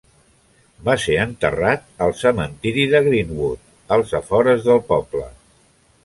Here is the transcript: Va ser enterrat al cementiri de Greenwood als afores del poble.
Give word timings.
Va 0.87 0.93
ser 1.01 1.17
enterrat 1.25 1.83
al 2.05 2.15
cementiri 2.21 2.85
de 2.93 3.01
Greenwood 3.09 3.69
als 3.97 4.15
afores 4.21 4.65
del 4.69 4.81
poble. 4.89 5.27